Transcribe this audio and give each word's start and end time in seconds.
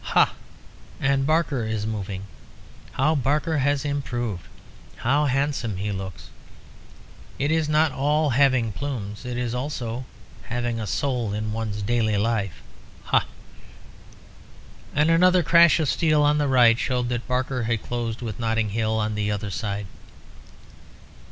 Ha! 0.03 0.33
and 0.99 1.27
Barker 1.27 1.63
is 1.67 1.85
moving. 1.85 2.23
How 2.93 3.13
Barker 3.13 3.59
has 3.59 3.85
improved; 3.85 4.47
how 4.95 5.25
handsome 5.25 5.77
he 5.77 5.91
looks! 5.91 6.31
It 7.37 7.51
is 7.51 7.69
not 7.69 7.91
all 7.91 8.31
having 8.31 8.71
plumes; 8.71 9.25
it 9.25 9.37
is 9.37 9.53
also 9.53 10.05
having 10.45 10.79
a 10.79 10.87
soul 10.87 11.33
in 11.33 11.53
one's 11.53 11.83
daily 11.83 12.17
life. 12.17 12.63
Ha!" 13.03 13.27
And 14.95 15.11
another 15.11 15.43
crash 15.43 15.79
of 15.79 15.87
steel 15.87 16.23
on 16.23 16.39
the 16.39 16.47
right 16.47 16.79
showed 16.79 17.09
that 17.09 17.27
Barker 17.27 17.61
had 17.65 17.83
closed 17.83 18.23
with 18.23 18.39
Notting 18.39 18.69
Hill 18.71 18.97
on 18.97 19.13
the 19.13 19.29
other 19.29 19.51
side. 19.51 19.85